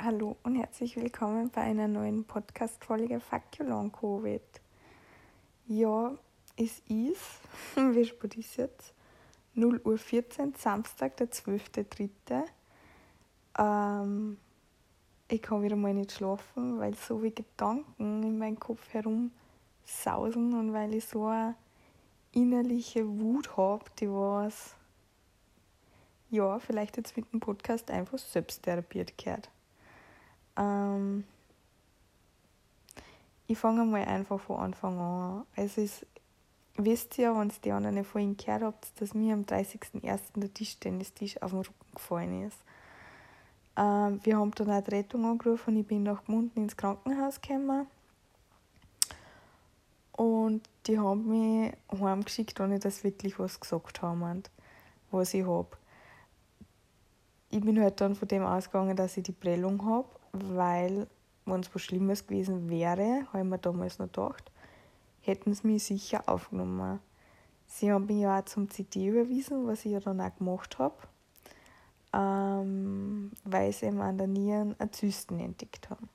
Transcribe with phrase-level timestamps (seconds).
[0.00, 3.20] Hallo und herzlich willkommen bei einer neuen Podcast-Folge
[3.66, 4.40] Long Covid.
[5.66, 6.16] Ja,
[6.56, 7.40] es ist,
[7.74, 8.94] wie spät ist jetzt?
[9.54, 12.44] 0 Uhr 14, Samstag, der 12.3.
[13.58, 14.38] Ähm,
[15.26, 20.72] ich kann wieder mal nicht schlafen, weil so wie Gedanken in meinem Kopf herumsausen und
[20.72, 21.56] weil ich so eine
[22.30, 24.76] innerliche Wut habe, die was
[26.30, 29.50] ja, vielleicht jetzt mit dem Podcast einfach selbst therapiert gehört.
[30.58, 31.24] Ähm,
[33.46, 35.46] ich fange mal einfach von Anfang an.
[35.56, 36.04] Also es
[36.76, 40.20] wisst ihr, wenn ihr die anderen vorhin gehört habt, dass mir am 30.01.
[40.34, 42.58] der Tischtennistisch auf den Rücken gefallen ist.
[43.76, 47.40] Ähm, wir haben dann auch die Rettung angerufen und ich bin nach Gmunden ins Krankenhaus
[47.40, 47.86] gekommen.
[50.12, 54.42] Und die haben mich heimgeschickt, ohne dass wirklich was gesagt haben,
[55.12, 55.78] was ich habe
[57.50, 61.06] ich bin halt dann von dem ausgegangen, dass ich die Prellung habe, weil,
[61.44, 64.50] wenn es was Schlimmes gewesen wäre, habe ich mir damals noch gedacht,
[65.20, 67.00] hätten sie mich sicher aufgenommen.
[67.66, 70.96] Sie haben mich ja auch zum CT überwiesen, was ich ja dann auch gemacht habe,
[72.14, 76.08] ähm, weil sie eben an der Nieren eine Zysten entdeckt haben.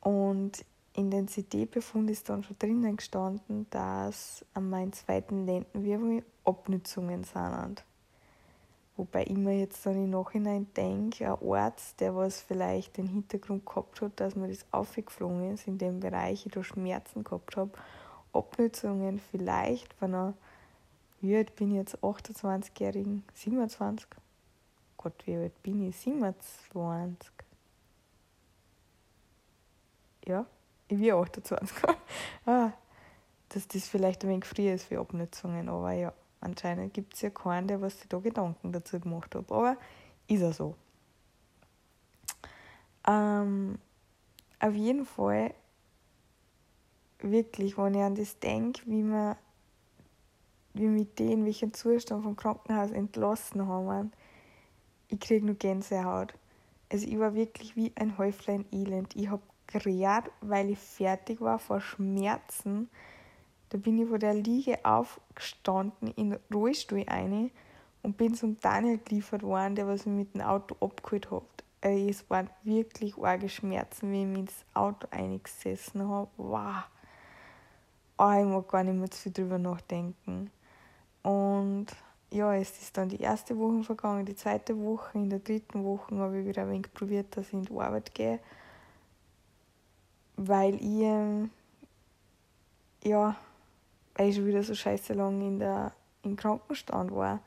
[0.00, 7.24] Und in den CT-Befund ist dann schon drinnen gestanden, dass an meinem zweiten Lendenwirbel Abnützungen
[7.24, 7.84] sind.
[9.00, 13.64] Wobei ich mir jetzt dann im Nachhinein denke, ein Arzt, der was vielleicht den Hintergrund
[13.64, 17.70] gehabt hat, dass mir das aufgeflogen ist, in dem Bereich ich da Schmerzen gehabt habe,
[18.34, 20.34] Abnützungen vielleicht von einer,
[21.22, 24.06] wie alt bin ich jetzt, 28-Jährigen, 27?
[24.98, 25.96] Gott, wie alt bin ich?
[25.96, 27.32] 27.
[30.26, 30.44] Ja,
[30.88, 31.74] ich bin 28.
[32.44, 32.72] ah,
[33.48, 36.12] dass das vielleicht ein wenig früher ist für Abnützungen, aber ja.
[36.40, 39.50] Anscheinend gibt es ja keinen, der was sich da Gedanken dazu gemacht hat.
[39.50, 39.76] Aber
[40.26, 40.74] ist er so.
[43.06, 43.78] Ähm,
[44.58, 45.54] auf jeden Fall,
[47.18, 49.36] wirklich, wenn ich an das denke, wie wir
[50.72, 54.12] wie mit denen, welchen Zustand vom Krankenhaus entlassen haben,
[55.08, 56.34] ich kriege nur Gänsehaut.
[56.92, 59.16] Also ich war wirklich wie ein Häuflein Elend.
[59.16, 62.88] Ich habe gerät, weil ich fertig war vor Schmerzen,
[63.70, 67.50] da bin ich von der Liege aufgestanden, in den Rollstuhl rein
[68.02, 71.64] und bin zum Daniel geliefert worden, der was mich mit dem Auto abgeholt hat.
[71.82, 76.28] Äh, es waren wirklich arge Schmerzen, wie ich mich ins Auto eingesessen habe.
[76.36, 76.84] Wow.
[78.18, 80.50] Oh, ich mag gar nicht mehr zu viel drüber nachdenken.
[81.22, 81.86] Und
[82.30, 85.18] ja, es ist dann die erste Woche vergangen, die zweite Woche.
[85.18, 88.14] In der dritten Woche habe ich wieder ein wenig probiert, dass ich in die Arbeit
[88.14, 88.40] gehe.
[90.36, 91.50] Weil ich, ähm,
[93.04, 93.36] ja,
[94.28, 95.92] ich schon wieder so scheiße lang in der,
[96.22, 97.40] im Krankenstand war.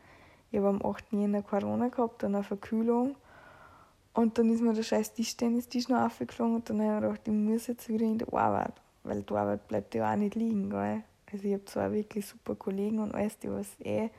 [0.51, 1.13] Ich habe am 8.
[1.13, 3.15] Jänner Corona gehabt, dann eine Verkühlung.
[4.13, 7.27] Und dann ist mir der scheiß Tischtennistisch noch aufgeflogen und dann habe ich mir gedacht,
[7.27, 8.73] ich muss jetzt wieder in die Arbeit.
[9.03, 11.03] Weil die Arbeit bleibt ja auch nicht liegen, gell?
[11.31, 14.09] Also ich habe zwar wirklich super Kollegen und alles, die was eh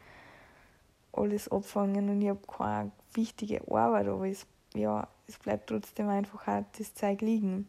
[1.12, 6.48] alles abfangen und ich habe keine wichtige Arbeit, aber es, ja, es bleibt trotzdem einfach
[6.48, 7.69] auch das Zeug liegen.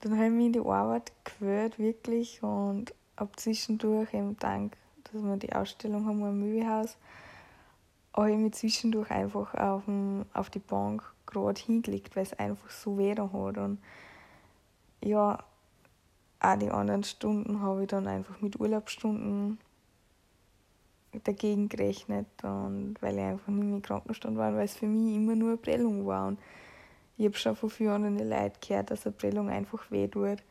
[0.00, 5.22] Dann habe ich mich in die Arbeit gewöhnt, wirklich, und habe zwischendurch, eben dank, dass
[5.22, 6.96] wir die Ausstellung haben im Möbelhaus,
[8.14, 12.70] habe ich mich zwischendurch einfach auf, dem, auf die Bank gerade hingelegt, weil es einfach
[12.70, 13.58] so weh hat.
[13.58, 13.78] Und
[15.02, 15.38] ja,
[16.40, 19.58] auch die anderen Stunden habe ich dann einfach mit Urlaubsstunden
[21.24, 25.14] dagegen gerechnet und weil ich einfach nicht mehr im Krankenstand war, weil es für mich
[25.14, 26.28] immer nur eine Prellung war.
[26.28, 26.38] Und
[27.16, 30.42] ich habe schon von vielen Leuten gehört, dass eine Prellung einfach weh tut.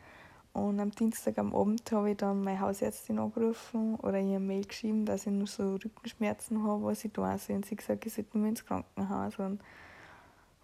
[0.53, 4.65] Und am Dienstag am Abend habe ich dann meine Hausärztin angerufen oder ihr eine Mail
[4.65, 7.57] geschrieben, dass ich nur so Rückenschmerzen habe, was ich tun soll.
[7.57, 9.37] Und sie gesagt, ich sollte nur ins Krankenhaus.
[9.37, 9.61] Und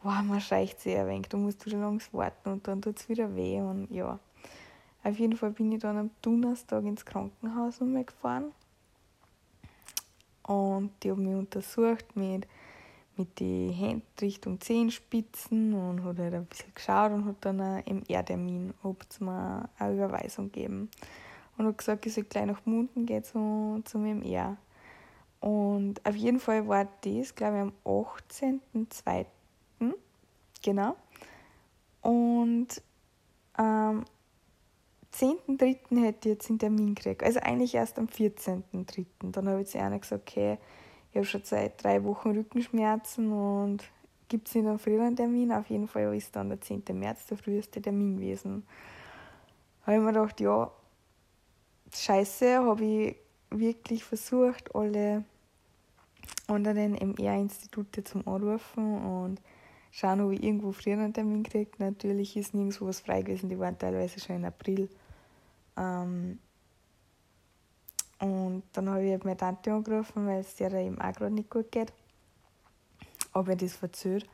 [0.02, 3.10] wow, man scheicht sehr ein wenig, du musst wieder langs warten und dann tut es
[3.10, 3.60] wieder weh.
[3.60, 4.18] Und ja,
[5.04, 8.54] auf jeden Fall bin ich dann am Donnerstag ins Krankenhaus gefahren.
[10.44, 12.48] Und die haben mich untersucht mit
[13.18, 18.04] mit den Händen Richtung Zehenspitzen und hat halt ein bisschen geschaut und hat dann einen
[18.04, 20.90] MR-Termin, ob es mir eine Überweisung geben.
[21.58, 24.58] Und hat gesagt, ich soll gleich nach Munden gehen zu, zum MR.
[25.40, 29.26] Und auf jeden Fall war das, glaube ich, am 18.02.
[30.64, 30.96] Genau.
[32.02, 32.82] Und
[33.54, 34.06] am
[35.14, 36.04] 10.03.
[36.04, 37.24] hätte ich jetzt einen Termin gekriegt.
[37.24, 39.06] Also eigentlich erst am 14.03.
[39.32, 40.58] Dann habe ich zu einer gesagt, okay,
[41.12, 43.84] ich habe schon seit drei Wochen Rückenschmerzen und
[44.30, 45.52] gibt es nicht einen früheren Termin.
[45.52, 46.84] Auf jeden Fall ist dann der 10.
[46.94, 48.64] März der früheste Termin gewesen.
[49.82, 50.72] Da habe ich mir gedacht, ja,
[51.94, 53.16] scheiße, habe ich
[53.50, 55.26] wirklich versucht, alle
[56.48, 59.42] anderen MR-Institute zum Anrufen und
[59.92, 61.72] schauen, ob ich irgendwo früher einen Termin kriege.
[61.80, 64.90] Natürlich ist nirgendwo was frei gewesen, die waren teilweise schon in April.
[65.76, 66.40] Ähm,
[68.22, 71.50] und dann habe ich halt meine Tante angerufen, weil es ihr eben auch gerade nicht
[71.50, 71.92] gut geht.
[73.34, 74.30] Ob ich das verzögert.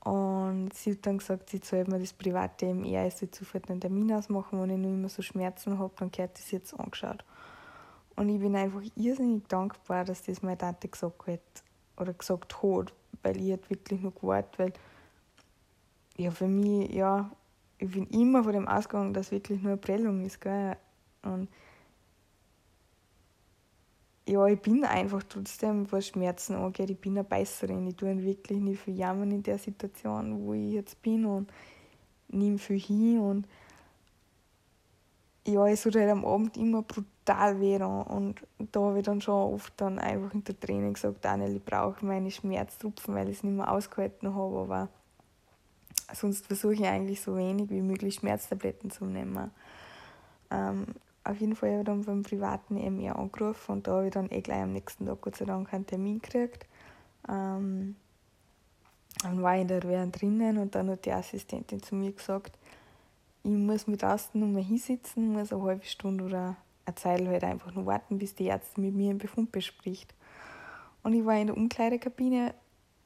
[0.00, 3.70] Und sie hat dann gesagt, sie zahlt mir das private eben eher, als sie sofort
[3.70, 7.24] einen Termin ausmachen, wenn ich noch immer so Schmerzen habe, dann gehört das jetzt angeschaut.
[8.16, 11.40] Und ich bin einfach irrsinnig dankbar, dass das meine Tante gesagt hat
[11.98, 12.92] oder gesagt hat,
[13.22, 14.72] weil ich halt wirklich noch gewartet, weil
[16.16, 17.30] ja, für mich, ja,
[17.78, 20.76] ich bin immer von dem ausgegangen, dass wirklich nur eine Prellung ist, gell?
[21.22, 21.48] Und
[24.28, 27.86] ja, ich bin einfach trotzdem, was Schmerzen angeht, ich bin eine Beißerin.
[27.86, 31.50] Ich tue wirklich nicht viel jammern in der Situation, wo ich jetzt bin und
[32.28, 33.46] nehme viel hin und
[35.46, 38.34] ja, es tut halt am Abend immer brutal weh und
[38.70, 42.04] da habe ich dann schon oft dann einfach in der Training gesagt, Daniel, ich brauche
[42.04, 44.88] meine Schmerztropfen, weil ich es nicht mehr ausgehalten habe, aber
[46.12, 49.50] sonst versuche ich eigentlich so wenig wie möglich Schmerztabletten zu nehmen.
[50.50, 50.84] Ähm,
[51.28, 54.30] auf jeden Fall habe ich dann beim privaten EMR angerufen und da habe ich dann
[54.30, 56.66] eh gleich am nächsten Tag Gott sei Dank einen Termin gekriegt.
[57.28, 57.96] Ähm,
[59.22, 62.56] dann war ich in der Reha drinnen und dann hat die Assistentin zu mir gesagt,
[63.42, 67.44] ich muss mit draußen nur mal hinsitzen, muss eine halbe Stunde oder eine Zeit halt
[67.44, 70.14] einfach nur warten, bis die Ärztin mit mir einen Befund bespricht.
[71.02, 72.54] Und ich war in der Umkleidekabine,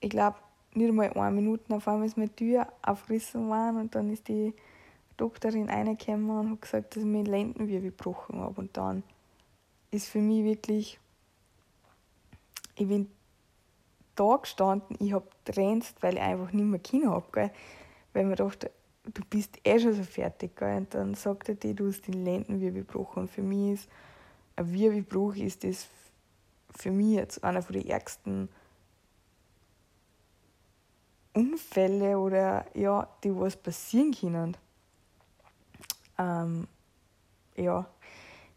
[0.01, 0.39] ich glaube,
[0.75, 4.55] nicht einmal eine Minute, auf einmal ist meine Tür aufgerissen worden und dann ist die
[5.23, 8.61] Doktorin reingekommen und hat gesagt, dass ich mir Lendenwirbel gebrochen habe.
[8.61, 9.05] Und dann
[9.93, 10.99] ist für mich wirklich,
[12.75, 13.09] ich bin
[14.17, 17.51] da gestanden, ich habe tränzt, weil ich einfach nicht mehr Kinder habe.
[18.13, 18.73] Weil mir dachte,
[19.05, 20.57] du bist eh schon so fertig.
[20.57, 20.79] Gell?
[20.79, 23.23] Und dann sagt er dir, du hast den Lendenwirbel gebrochen.
[23.23, 23.89] Und für mich ist
[24.57, 25.87] ein Wirbelbruch ist das
[26.75, 28.49] für mich jetzt einer von den ärgsten
[31.33, 34.57] Unfälle oder ja, die was passieren können.
[36.23, 36.69] Ähm,
[37.57, 37.87] ja,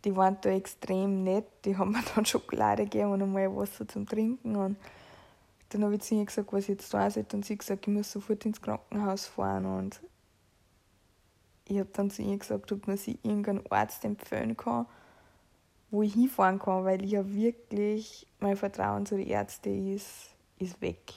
[0.04, 1.46] die waren da extrem nett.
[1.66, 4.56] Die haben mir dann Schokolade gegeben und einmal Wasser zum Trinken.
[4.56, 4.78] Und
[5.70, 7.36] dann habe ich zu ihnen gesagt, was ich jetzt da sollte.
[7.36, 9.66] Und sie hat gesagt, ich muss sofort ins Krankenhaus fahren.
[9.66, 10.02] Und
[11.68, 14.86] ich habe dann zu ihr gesagt, ob man sie irgendeinen Arzt empfehlen kann,
[15.90, 20.80] wo ich hinfahren kann, weil ich ja wirklich, mein Vertrauen zu den Ärzten ist, ist
[20.82, 21.14] weg.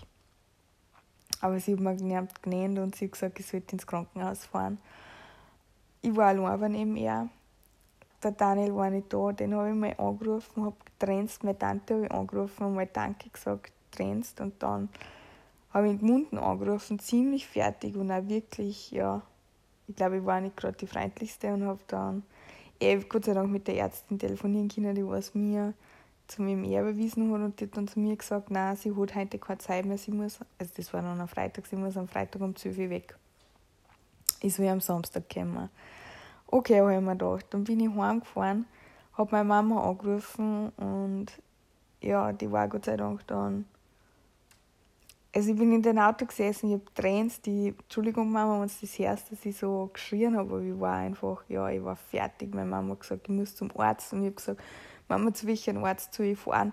[1.40, 1.94] Aber sie hat mir
[2.42, 4.78] genannt und sie hat gesagt, ich sollte ins Krankenhaus fahren
[6.02, 7.28] ich war allein aber neben ihr.
[8.22, 12.04] Der Daniel war nicht da, den habe ich mal angerufen, habe getrennt, meine Tante habe
[12.06, 14.88] ich angerufen und mal Danke gesagt, getrennt und dann
[15.72, 19.22] habe ich in Munden angerufen, ziemlich fertig und auch wirklich, ja,
[19.86, 22.24] ich glaube, ich war nicht gerade die freundlichste und habe dann
[22.80, 25.74] eh, Gott sei Dank mit der Ärztin telefonieren können, die was mir
[26.26, 29.38] zu meinem überwiesen hat und die hat dann zu mir gesagt, nein, sie hat heute
[29.38, 32.42] keine Zeit mehr, sie muss, also das war dann am Freitag, sie muss am Freitag
[32.42, 33.16] um 12 Uhr weg.
[34.40, 35.68] Ich soll am Samstag kommen.
[36.46, 37.46] Okay, habe ich mir gedacht.
[37.50, 38.66] Dann bin ich heimgefahren,
[39.14, 41.26] habe meine Mama angerufen und
[42.00, 43.66] ja, die war Gott sei Dank dann.
[45.34, 48.74] Also ich bin in dem Auto gesessen, ich habe Tränen, die, Entschuldigung Mama, wenn du
[48.80, 52.54] das hörst, dass ich so geschrien habe, aber ich war einfach, ja, ich war fertig.
[52.54, 54.60] Meine Mama hat gesagt, ich muss zum Arzt und ich habe gesagt,
[55.08, 56.72] Mama, zu welchem Arzt soll ich fahren?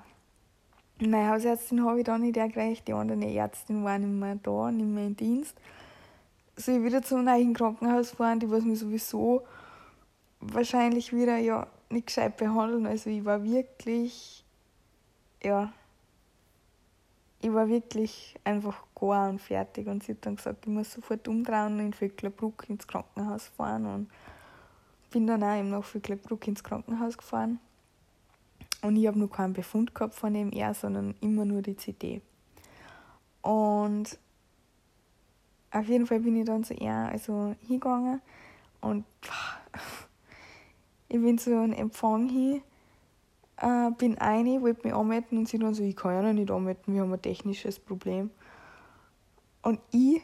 [1.00, 4.88] Meine Hausärztin habe ich dann nicht erreicht, die anderen Ärztin waren nicht mehr da, nicht
[4.88, 5.58] mehr im Dienst.
[6.58, 9.46] Soll ich wieder zum neuen Krankenhaus fahren, die was mich sowieso
[10.40, 12.86] wahrscheinlich wieder ja nicht gescheit behandeln.
[12.86, 14.44] Also ich war wirklich,
[15.44, 15.74] ja,
[17.42, 19.88] ich war wirklich einfach gar und fertig.
[19.88, 23.86] Und sie hat dann gesagt, ich muss sofort umdrehen und in Vöcklerbruck ins Krankenhaus fahren.
[23.86, 24.10] Und
[25.12, 27.60] bin dann auch eben nach Vöcklerbruck ins Krankenhaus gefahren.
[28.82, 32.22] Und ich habe noch keinen Befund gehabt von dem ER, sondern immer nur die CD.
[33.42, 34.18] Und
[35.76, 38.22] auf jeden Fall bin ich dann zu ihr also hingegangen
[38.80, 39.04] und
[41.10, 42.62] ich bin zu einem Empfang hin,
[43.58, 46.50] äh, bin eine, wollte mich anmelden und sie dann so, ich kann ja noch nicht
[46.50, 48.32] anmelden, wir haben ein technisches Problem.
[49.64, 50.22] Und ich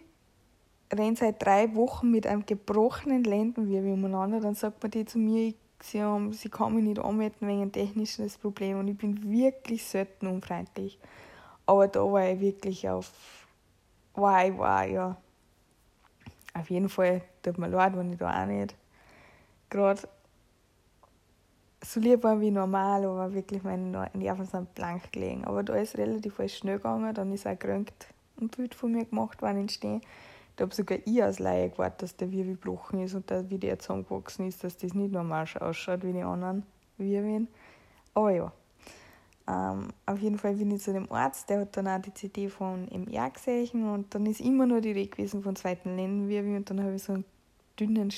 [0.93, 5.53] renne seit drei Wochen mit einem gebrochenen Lendenwirbel umeinander, dann sagt man die zu mir,
[5.81, 9.83] sie, haben, sie kann mich nicht anmelden wegen einem technischen Problem und ich bin wirklich
[9.83, 10.97] selten unfreundlich.
[11.65, 13.11] Aber da war ich wirklich auf,
[14.15, 15.17] ich, war ja,
[16.53, 18.75] auf jeden Fall tut mir leid, wenn ich da auch nicht
[19.69, 20.01] gerade
[21.83, 25.45] so lieb war wie normal, aber wirklich meine Nerven sind blank gelegen.
[25.45, 27.91] Aber da ist relativ alles schnell gegangen, dann ist auch gerönt
[28.39, 30.01] ein Bild von mir gemacht worden entstehen.
[30.55, 33.79] Da habe sogar ich als Laie gewartet, dass der Wirbel gebrochen ist und wie der
[33.79, 36.63] zusammengewachsen ist, dass das nicht normal ausschaut wie die anderen
[36.97, 37.47] Wirbeln.
[38.13, 38.51] Aber ja.
[39.51, 42.47] Ähm, auf jeden Fall bin ich zu dem Arzt, der hat dann auch die CD
[42.47, 46.69] von MR gesehen und dann ist immer nur die Rede gewesen von zweiten Lendenwirbel und
[46.69, 47.25] dann habe ich so einen
[47.77, 48.11] dünnen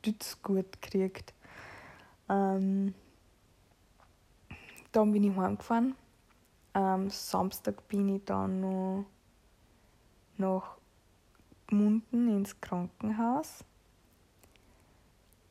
[0.00, 1.34] Stützgurt gekriegt.
[2.30, 2.94] Ähm,
[4.92, 5.94] dann bin ich heimgefahren.
[6.72, 9.04] Am Samstag bin ich dann noch
[10.38, 10.78] nach
[11.66, 13.62] Gmunden ins Krankenhaus.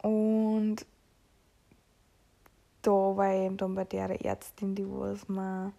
[0.01, 0.83] Und
[2.87, 5.73] da war ich eben dann bei der Ärztin, die was mir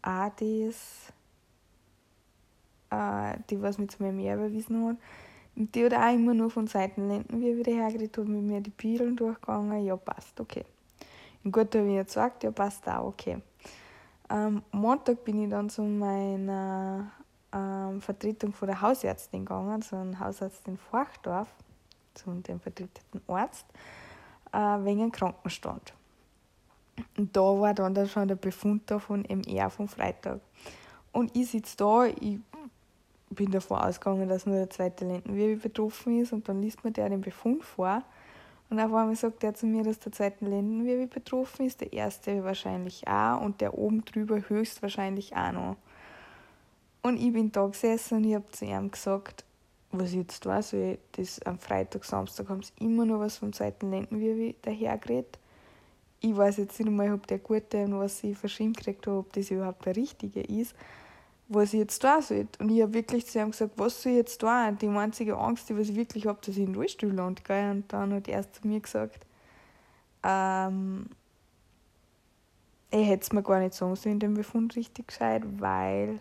[0.00, 1.12] auch das,
[2.90, 4.96] äh, die was mit mir mehr überwiesen hat.
[5.54, 8.70] Und die hat auch immer nur von Seitenlenden wie wieder hergeredet, hat mit mir die
[8.70, 10.64] Pillen durchgegangen, ja passt, okay.
[11.44, 13.42] Und gut, da habe ich ihr gesagt, ja passt auch, okay.
[14.28, 17.12] Am Montag bin ich dann zu meiner
[17.52, 21.48] ähm, Vertretung von der Hausärztin gegangen, so ein Hausarzt in Forchdorf,
[22.14, 23.66] zu dem vertretenen Arzt,
[24.52, 25.92] äh, wegen Krankenstand.
[27.16, 30.40] Und da war dann, dann schon der Befund da von MR vom Freitag.
[31.12, 32.38] Und ich sitze da, ich
[33.30, 37.08] bin davon ausgegangen, dass nur der zweite Lendenwirbel betroffen ist und dann liest mir der
[37.08, 38.02] den Befund vor.
[38.68, 42.44] Und auf einmal sagt er zu mir, dass der zweite Lendenwirbel betroffen ist, der erste
[42.44, 45.76] wahrscheinlich auch und der oben drüber höchstwahrscheinlich auch noch.
[47.02, 49.44] Und ich bin da gesessen und ich habe zu ihm gesagt,
[49.92, 53.90] was jetzt weiß, weil das am Freitag, Samstag haben sie immer noch was vom zweiten
[53.90, 55.38] Lendenwirbel dahergeredet
[56.20, 59.32] ich weiß jetzt nicht einmal, ob der Gute und was ich verschrieben gekriegt habe, ob
[59.32, 60.74] das überhaupt der Richtige ist,
[61.48, 62.48] was ich jetzt tun soll.
[62.58, 64.78] Und ich habe wirklich zu ihm gesagt, was soll ich jetzt tun?
[64.80, 67.42] Die einzige Angst, die ich wirklich habe, dass ich in den Rollstuhl lande.
[67.70, 69.26] Und dann hat er zu mir gesagt,
[70.22, 71.06] ähm,
[72.90, 76.20] ich hätte es mir gar nicht sagen sollen, den Befund richtig gescheit, weil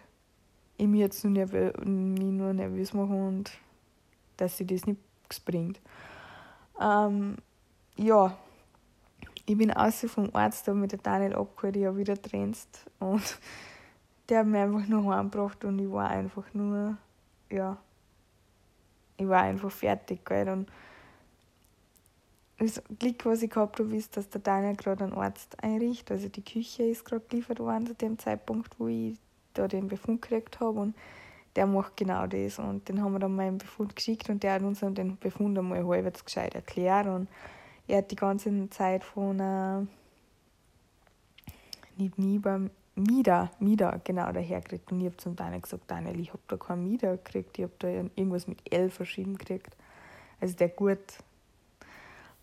[0.78, 3.52] ich mich jetzt nur, nervö mich nur nervös mache und
[4.38, 5.80] dass sie das nichts bringt.
[6.82, 7.38] Ähm,
[7.96, 8.38] ja,
[9.46, 13.40] ich bin außer vom Arzt da mit der Daniel abgeholt, ich habe wieder trennst und
[14.30, 16.98] der hat mich einfach nur heimgebracht und ich war einfach nur,
[17.50, 17.78] ja,
[19.18, 20.70] ich war einfach fertig, gell, und
[22.58, 26.30] das Glück, was ich gehabt habe, ist, dass der Daniel gerade einen Arzt einrichtet, also
[26.30, 29.18] die Küche ist gerade geliefert worden zu dem Zeitpunkt, wo ich
[29.54, 30.96] da den Befund gekriegt habe und
[31.56, 32.60] der macht genau das.
[32.60, 35.18] Und den haben wir dann mal einen Befund geschickt und der hat uns dann den
[35.18, 37.28] Befund einmal halbwegs gescheit erklärt und
[37.88, 39.82] er hat die ganze Zeit von äh,
[41.98, 42.62] nicht Nieber,
[42.96, 44.92] Mieder, Mieder, genau, dahergekriegt.
[44.92, 47.74] Und ich habe zum Daniel gesagt, Daniel, ich habe da keinen Mieder gekriegt, ich habe
[47.80, 49.76] da irgendwas mit L verschrieben gekriegt.
[50.40, 51.00] Also der gut.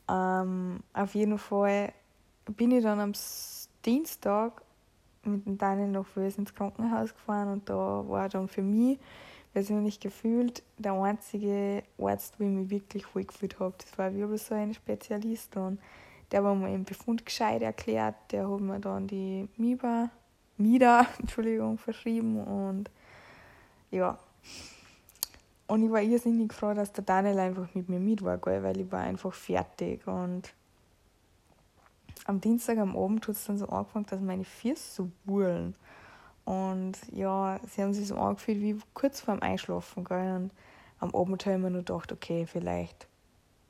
[0.08, 1.92] Ähm, auf jeden Fall
[2.44, 3.12] bin ich dann am
[3.84, 4.62] Dienstag
[5.24, 8.98] mit dem Daniel Wels ins Krankenhaus gefahren und da war dann für mich
[9.52, 13.74] persönlich gefühlt der einzige Arzt, wo ich mich wirklich wohl gefühlt habe.
[13.78, 15.78] Das war wie so ein Spezialist und
[16.30, 18.14] der war mir im Befund gescheit erklärt.
[18.30, 20.10] Der hat mir dann die Miba,
[20.56, 22.90] Mida Entschuldigung, verschrieben und
[23.90, 24.18] ja.
[25.66, 28.90] Und ich war irrsinnig froh, dass der Daniel einfach mit mir mit war, weil ich
[28.90, 30.06] war einfach fertig.
[30.06, 30.52] Und
[32.24, 35.74] am Dienstag am Abend hat es dann so angefangen, dass meine Füße so wurlen.
[36.44, 40.04] Und ja, sie haben sich so angefühlt wie kurz vorm Einschlafen.
[40.04, 40.36] Gell?
[40.36, 40.50] Und
[40.98, 43.06] am Abend habe ich mir nur gedacht, okay, vielleicht,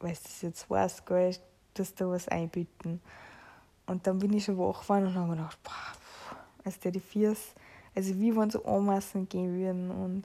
[0.00, 1.36] weil du das jetzt weißt, gell,
[1.74, 3.00] dass da was einbieten.
[3.86, 7.00] Und dann bin ich schon wach geworden und habe mir gedacht, boah, als der die
[7.00, 7.54] Viers,
[7.94, 9.90] also wie wenn so Ameisen gehen würden.
[9.90, 10.24] Und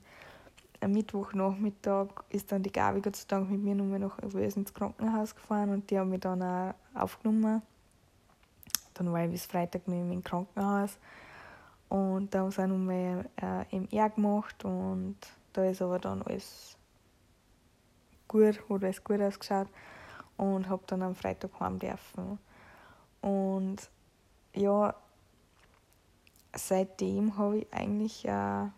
[0.80, 4.74] am Mittwochnachmittag ist dann die Gabi Gott sei Dank mit mir nochmal nach Wels ins
[4.74, 7.62] Krankenhaus gefahren und die haben mich dann auch aufgenommen.
[8.94, 10.98] Dann war ich bis Freitag noch im Krankenhaus.
[11.90, 15.16] Und da haben sie auch nochmal äh, MR gemacht und
[15.54, 16.78] da ist aber dann alles
[18.28, 19.68] gut, hat alles gut ausgeschaut
[20.36, 22.40] und habe dann am Freitag heim dürfen.
[23.22, 23.90] Und
[24.54, 24.94] ja,
[26.54, 28.74] seitdem habe ich eigentlich ein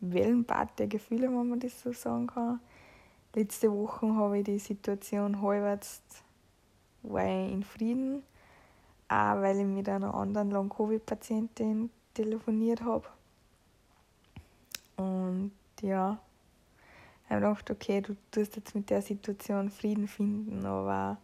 [0.00, 2.60] Wellenbad der Gefühle, wenn man das so sagen kann.
[3.34, 6.02] Letzte Woche habe ich die Situation halbwegs
[7.02, 8.22] in Frieden,
[9.08, 13.06] auch weil ich mit einer anderen Long-Covid-Patientin telefoniert habe.
[14.96, 16.18] Und ja,
[17.24, 21.18] ich habe gedacht, okay, du tust jetzt mit der Situation Frieden finden, aber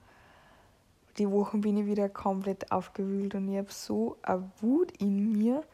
[1.18, 5.64] die Wochen bin ich wieder komplett aufgewühlt und ich habe so eine Wut in mir,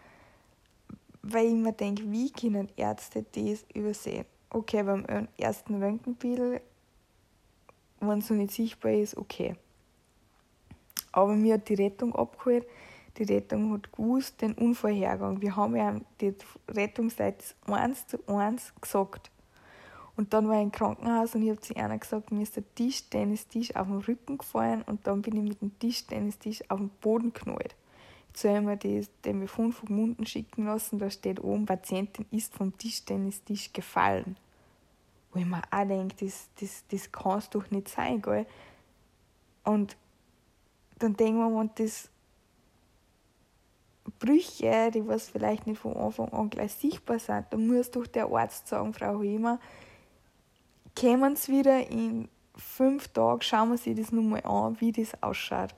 [1.22, 4.26] weil ich mir denke, wie können Ärzte das übersehen?
[4.50, 6.62] Okay, beim ersten Röntgenbild,
[8.00, 9.56] wenn es noch nicht sichtbar ist, okay.
[11.12, 12.66] Aber mir hat die Rettung abgeholt,
[13.16, 15.40] die Rettung hat gewusst, den Unvorhergang.
[15.40, 16.34] Wir haben ja die
[16.68, 19.30] Rettungsleute eins zu eins gesagt.
[20.16, 22.74] Und dann war ich im Krankenhaus und ich habe zu einer gesagt, mir ist der
[22.74, 27.32] Tischtennistisch auf den Rücken gefallen und dann bin ich mit dem Tischtennistisch auf den Boden
[27.32, 27.74] geknallt.
[28.32, 32.54] soll ich mir das, den Befund vom Munden schicken lassen, da steht oben, Patientin ist
[32.54, 34.36] vom Tischtennistisch gefallen.
[35.32, 38.46] Wo ich mir auch denke, das, das, das kann es doch nicht sein, gell?
[39.64, 39.96] Und
[41.00, 42.08] dann denken wir, und das
[44.18, 48.26] Brüche, die was vielleicht nicht von Anfang an gleich sichtbar sind, dann muss doch der
[48.26, 49.58] Arzt sagen, Frau Hema,
[50.98, 55.74] kommen Sie wieder in fünf Tagen, schauen wir sich das nochmal an, wie das ausschaut.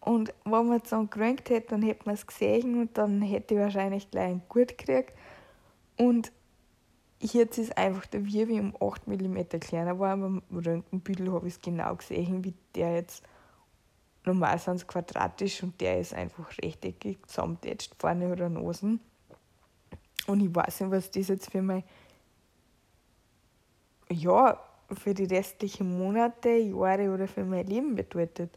[0.00, 3.54] Und wenn man es dann gerönt hätte, dann hätte man es gesehen und dann hätte
[3.54, 5.12] ich wahrscheinlich gleich einen gut gekriegt.
[5.96, 6.32] Und
[7.20, 10.16] jetzt ist einfach der Wirbel um 8 mm kleiner war.
[10.16, 13.24] Beim Röntgenbüdel habe ich es genau gesehen, wie der jetzt
[14.24, 19.00] normal sind quadratisch und der ist einfach rechteckig zusammentätscht vorne oder Nosen.
[20.26, 21.84] Und ich weiß nicht, was das jetzt für mein,
[24.10, 24.60] ja,
[24.92, 28.50] für die restlichen Monate, Jahre oder für mein Leben bedeutet.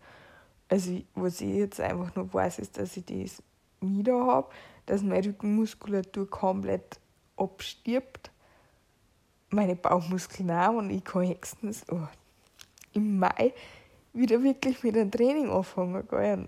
[0.68, 3.44] Also, was ich jetzt einfach nur weiß, ist, dass ich das
[3.82, 4.50] wieder habe,
[4.86, 7.00] dass meine Rückenmuskulatur komplett
[7.36, 8.32] abstirbt,
[9.50, 12.08] meine Bauchmuskeln auch und ich kann höchstens oh,
[12.94, 13.54] im Mai
[14.14, 16.48] wieder wirklich mit einem Training anfangen gell.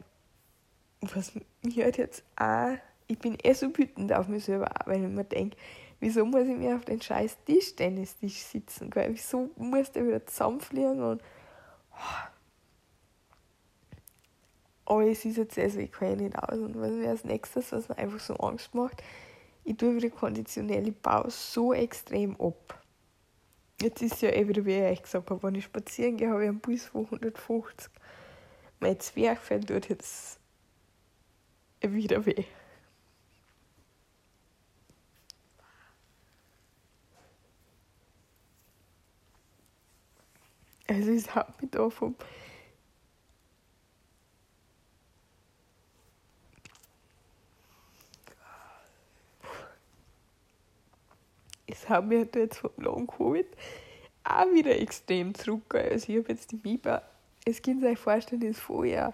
[1.01, 2.77] Was mir halt jetzt auch,
[3.07, 5.57] ich bin eh so wütend auf mich selber, weil ich mir denke,
[5.99, 9.09] wieso muss ich mir auf den scheiß Tischtennistisch sitzen, gell?
[9.11, 11.21] wieso muss der wieder zusammenfliegen und
[11.91, 12.27] oh,
[14.85, 16.59] aber es ist jetzt also, ich kann nicht aus.
[16.59, 19.01] Und was mir als nächstes, was mir einfach so Angst macht,
[19.63, 22.82] ich tue wieder konditionelle Bau so extrem ab.
[23.83, 26.43] Jetzt ist ja eh wieder, wie ich euch gesagt habe, wenn ich spazieren gehe, habe
[26.43, 27.91] ich einen Puls von 150.
[28.79, 30.39] Mein Zwerchfell tut jetzt
[31.81, 32.45] wieder weh.
[40.87, 42.15] Also es hat mich da vom
[51.73, 53.47] es haben wir jetzt vom Long Covid
[54.23, 55.75] auch wieder extrem zurück.
[55.75, 57.03] Also ich habe jetzt die Biber,
[57.45, 59.13] es kann sich vorstellen, ist vorher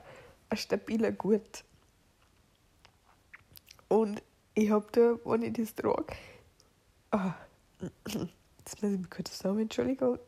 [0.50, 1.63] ein stabiler Gurt.
[3.88, 4.22] Und
[4.54, 6.13] ich habe da, wenn ich das trage,
[7.12, 7.32] oh,
[8.60, 10.19] jetzt muss ich mich kurz sagen, Entschuldigung,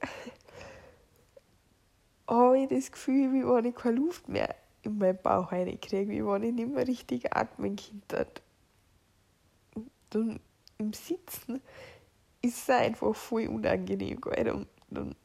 [2.27, 6.25] habe ich das Gefühl, wie wenn ich keine Luft mehr in meinen Bauch reinkriege, wie
[6.25, 8.27] wenn ich nicht mehr richtig atmen könnte.
[10.13, 10.39] Und
[10.77, 11.61] im Sitzen
[12.41, 14.67] ist einfach voll unangenehm geworden.
[14.89, 15.15] Und, und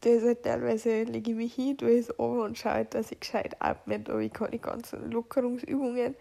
[0.00, 3.20] das halt teilweise lege ich mich hin, tue es an und schaue, halt, dass ich
[3.20, 4.02] gescheit atme.
[4.08, 6.14] Aber ich kann die ganzen Lockerungsübungen,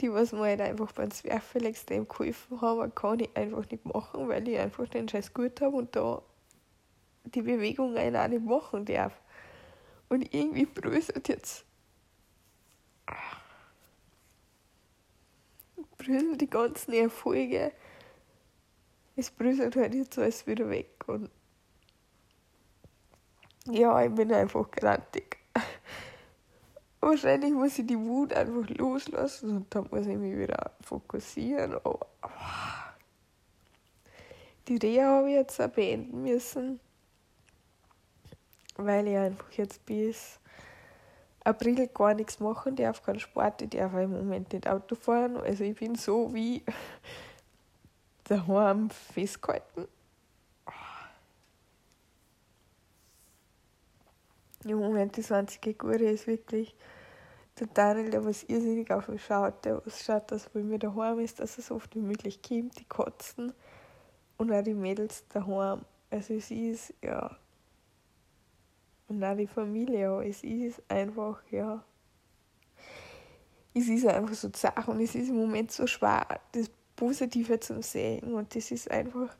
[0.00, 4.28] die was mir halt einfach beim Zwerfell extrem geholfen haben, kann ich einfach nicht machen,
[4.28, 6.22] weil ich einfach den Scheiß gut habe und da
[7.24, 9.20] die Bewegungen auch nicht machen darf.
[10.08, 11.64] Und irgendwie bröselt jetzt
[15.98, 17.72] bröseln die ganzen Erfolge
[19.20, 21.04] es bröselt halt jetzt alles wieder weg.
[21.06, 21.30] Und
[23.66, 25.38] ja, ich bin einfach grantig.
[27.00, 31.74] Wahrscheinlich muss ich die Wut einfach loslassen und dann muss ich mich wieder fokussieren.
[31.74, 32.06] Aber
[34.68, 36.80] die Reha habe ich jetzt auch beenden müssen,
[38.76, 40.38] weil ich einfach jetzt bis
[41.42, 45.38] April gar nichts machen darf, keinen Sport, ich darf im Moment nicht Auto fahren.
[45.38, 46.62] Also ich bin so wie
[48.30, 49.88] daheim festgehalten.
[54.64, 56.76] Im Moment das einzige Gute ist wirklich
[57.58, 61.18] der Daniel, der was irrsinnig auf mich schaut, der was schaut, dass wenn wir daheim
[61.18, 63.52] ist, dass es oft wie möglich kommt, die Katzen
[64.36, 65.84] und auch die Mädels daheim.
[66.10, 67.36] Also es ist, ja,
[69.08, 71.82] und auch die Familie, es ist einfach, ja,
[73.74, 77.80] es ist einfach so zart und es ist im Moment so schwer, das Positive zum
[77.80, 78.34] Sehen.
[78.34, 79.34] Und das ist einfach,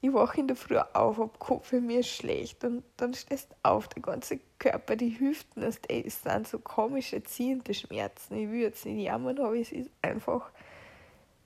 [0.00, 2.62] ich wache in der Früh auf, hab Kopf, mir ist schlecht.
[2.62, 7.74] Und dann stehst du auf, der ganze Körper, die Hüften, das sind so komische, ziehende
[7.74, 8.36] Schmerzen.
[8.36, 10.52] Ich will jetzt nicht jammern, aber es ist einfach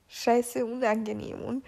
[0.09, 1.41] scheiße unangenehm.
[1.41, 1.65] Und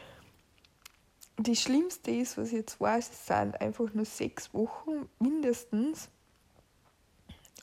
[1.38, 6.10] das Schlimmste ist, was ich jetzt weiß, es sind einfach nur sechs Wochen mindestens,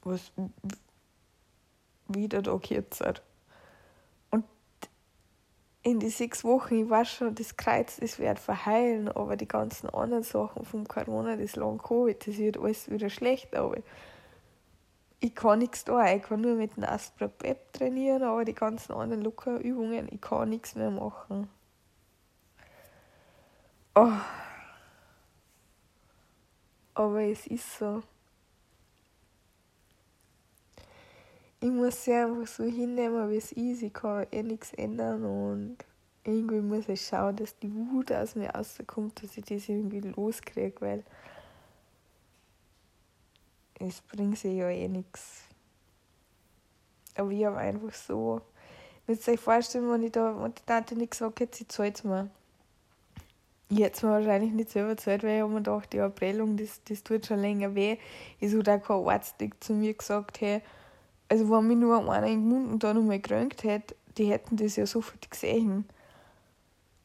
[0.04, 0.32] was
[2.08, 3.14] wieder da kürzer
[5.86, 9.88] in die sechs Wochen, ich weiß schon, das Kreuz, das wird verheilen, aber die ganzen
[9.92, 13.78] anderen Sachen vom Corona, das Long Covid, das wird alles wieder schlecht, aber
[15.20, 18.94] ich kann nichts da, ich kann nur mit dem Aspra Pep trainieren, aber die ganzen
[18.94, 21.50] anderen Lockerübungen, ich kann nichts mehr machen.
[23.94, 24.12] Oh.
[26.96, 28.02] Aber es ist so.
[31.66, 33.82] Ich muss sie einfach so hinnehmen, wie es ist.
[33.82, 35.78] Ich kann eh nichts ändern und
[36.24, 40.80] irgendwie muss ich schauen, dass die Wut aus mir rauskommt, dass ich das irgendwie loskriege,
[40.80, 41.04] weil
[43.80, 45.46] es bringt sich ja eh nichts.
[47.16, 48.42] Aber ich habe einfach so,
[49.08, 52.06] müsst ihr euch vorstellen, wenn ich da, wenn die Tante nicht gesagt hätte, sie zahlt
[52.06, 52.30] mir.
[53.70, 56.58] Ich hätte es mir wahrscheinlich nicht selber gezahlt, weil ich habe mir gedacht, ja, Prellung,
[56.58, 57.98] das, das tut schon länger weh.
[58.40, 60.62] Es hat auch kein Arzt zu mir gesagt, hey,
[61.30, 64.76] also wenn mich nur einer im Mund und da nochmal gerönt hätte, die hätten das
[64.76, 65.86] ja sofort gesehen.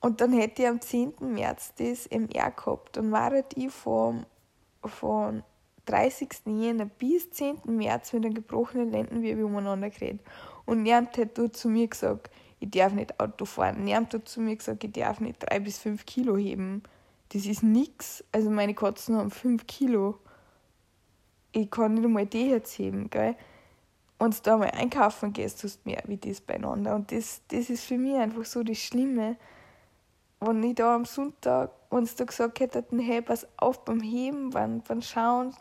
[0.00, 1.14] Und dann hätte ich am 10.
[1.20, 2.96] März das MR gehabt.
[2.96, 4.24] Dann war ich vom,
[4.82, 5.42] von
[5.86, 6.28] 30.
[6.46, 7.60] Jänner bis 10.
[7.64, 10.20] März mit einem gebrochenen Lendenwirbel umeinander geredet.
[10.64, 12.30] Und niemand hat dort zu mir gesagt,
[12.60, 13.84] ich darf nicht Auto fahren.
[13.84, 16.82] Niemand hat zu mir gesagt, ich darf nicht drei bis fünf Kilo heben.
[17.30, 18.24] Das ist nichts.
[18.32, 20.18] Also meine Katzen haben fünf Kilo.
[21.52, 23.34] Ich kann nicht einmal die jetzt heben, gell?
[24.20, 26.94] Du da mal einkaufen gehst, du mehr wie das beieinander.
[26.94, 29.36] Und das, das ist für mich einfach so das Schlimme.
[30.40, 34.50] Wenn ich da am Sonntag, wenn sie da gesagt hätten, hey, pass auf beim Heben,
[34.50, 35.54] beim, beim Schauen,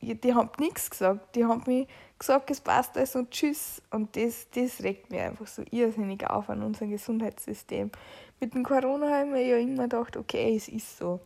[0.00, 1.36] die haben nichts gesagt.
[1.36, 1.86] Die haben mir
[2.18, 3.82] gesagt, es passt alles und tschüss.
[3.90, 7.90] Und das, das regt mich einfach so irrsinnig auf an unserem Gesundheitssystem.
[8.40, 11.20] Mit dem Corona habe ich mir ja immer gedacht, okay, es ist so.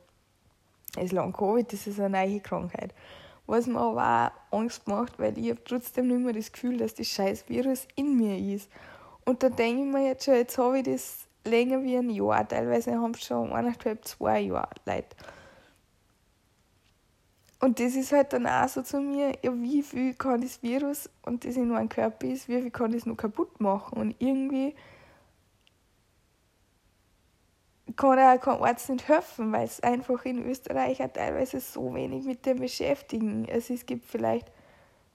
[0.96, 2.92] Es ist lang Covid, das ist eine neue Krankheit.
[3.53, 6.95] Was mir aber auch Angst macht, weil ich habe trotzdem nicht mehr das Gefühl, dass
[6.95, 8.71] das scheiß Virus in mir ist.
[9.27, 12.49] Und da denke ich mir jetzt schon, jetzt habe ich das länger wie ein Jahr.
[12.49, 15.15] Teilweise haben es schon eineinhalb, zwei Jahre Leute.
[17.61, 21.11] Und das ist halt dann auch so zu mir, ja, wie viel kann das Virus
[21.21, 23.99] und das in meinem Körper ist, wie viel kann das noch kaputt machen?
[23.99, 24.75] Und irgendwie
[27.96, 32.24] kann auch kein Arzt nicht helfen, weil es einfach in Österreich auch teilweise so wenig
[32.24, 33.46] mit dem beschäftigen.
[33.50, 34.50] Also es gibt vielleicht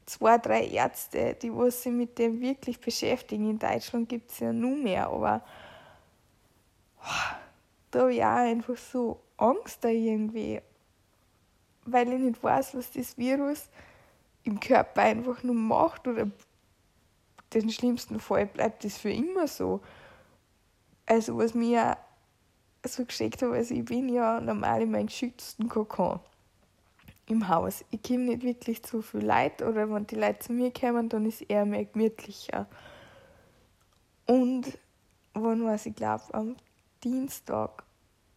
[0.06, 3.50] zwei, drei Ärzte, die was sich mit dem wirklich beschäftigen.
[3.50, 5.44] In Deutschland gibt es ja nur mehr, aber
[7.02, 7.36] oh,
[7.92, 10.62] da habe ich auch einfach so Angst da irgendwie
[11.88, 13.70] weil ich nicht weiß, was das Virus
[14.44, 16.30] im Körper einfach nur macht oder
[17.54, 19.82] den schlimmsten Fall bleibt das für immer so.
[21.06, 21.98] Also was mir
[22.86, 26.20] so geschickt habe, also ich bin ja normal in meinem geschützten Kokon
[27.28, 27.84] im Haus.
[27.92, 31.26] Ich komme nicht wirklich zu viel Leute oder wenn die Leute zu mir kommen, dann
[31.26, 32.68] ist eher mehr gemütlicher.
[34.26, 34.78] Und
[35.34, 36.56] wann was ich glaube, am
[37.04, 37.84] Dienstag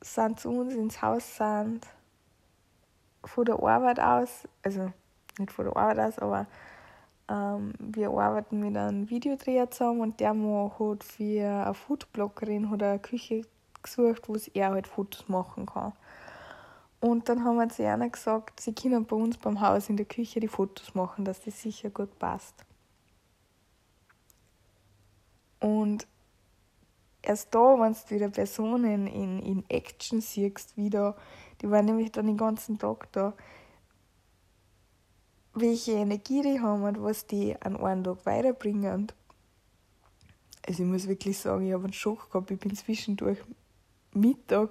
[0.01, 1.87] sind zu uns ins Haus sind
[3.25, 4.93] von der Arbeit aus, also
[5.39, 6.47] nicht von der Arbeit aus, aber
[7.29, 12.99] ähm, wir arbeiten mit einem Videodreher zusammen und der hat für eine Foodbloggerin oder eine
[12.99, 13.43] Küche
[13.83, 15.93] gesucht, wo er halt Fotos machen kann.
[17.01, 20.07] Und dann haben wir zu einer gesagt, sie können bei uns beim Haus in der
[20.07, 22.55] Küche die Fotos machen, dass das sicher gut passt.
[25.61, 26.07] Und
[27.23, 31.17] erst da, wenn du wieder Personen in, in Action siehst, wieder
[31.61, 33.35] die waren nämlich dann den ganzen Tag da.
[35.53, 39.13] Welche Energie die haben und was die an einem Tag weiterbringen.
[40.67, 42.51] Also ich muss wirklich sagen, ich habe einen Schock gehabt.
[42.51, 43.39] Ich bin zwischendurch
[44.13, 44.71] Mittag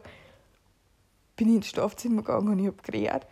[1.36, 3.28] bin ich ins Schlafzimmer gegangen und ich habe geredet.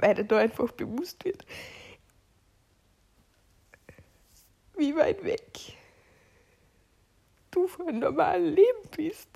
[0.00, 1.44] weil er da einfach bewusst wird,
[4.76, 5.76] wie weit weg
[7.50, 9.28] du von einem normalen Leben bist.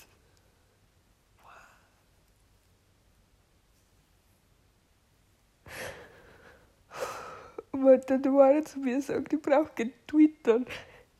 [7.72, 10.60] Und dann war er zu mir sagt, ich brauche kein Twitter.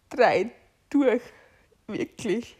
[0.08, 0.50] Drei
[0.90, 1.22] durch.
[1.86, 2.56] Wirklich.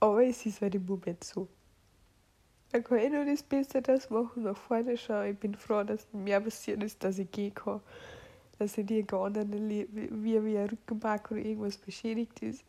[0.00, 1.48] Aber es ist halt im Moment so.
[2.76, 5.30] Da kann ich nur das Beste das machen, nach vorne schauen.
[5.30, 7.80] Ich bin froh, dass mehr passiert ist, dass ich gehen kann.
[8.58, 12.62] Dass ich nicht gar wie, wie ein Rückenmark oder irgendwas beschädigt ist.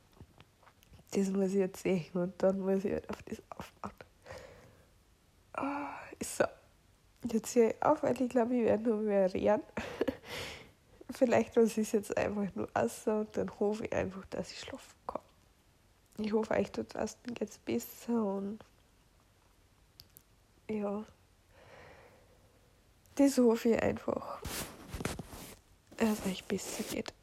[1.11, 3.91] Das muss ich jetzt sehen und dann muss ich halt auf das aufbauen.
[5.57, 6.45] Oh, so.
[7.29, 9.61] Jetzt höre ich auf, weil ich glaube, ich werde nur mehr reden.
[11.11, 14.59] Vielleicht lasse ich es jetzt einfach nur aus und dann hoffe ich einfach, dass ich
[14.61, 15.21] schlafen kann
[16.19, 18.59] ich hoffe, euch tut es jetzt besser und
[20.69, 21.05] ja,
[23.15, 24.41] das hoffe ich einfach,
[25.97, 27.13] dass es euch besser geht.